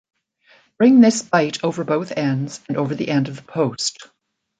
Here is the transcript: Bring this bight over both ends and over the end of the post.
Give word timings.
Bring 0.79 1.01
this 1.01 1.21
bight 1.21 1.63
over 1.63 1.83
both 1.83 2.11
ends 2.13 2.59
and 2.67 2.75
over 2.75 2.95
the 2.95 3.09
end 3.09 3.27
of 3.29 3.35
the 3.35 3.43
post. 3.43 4.07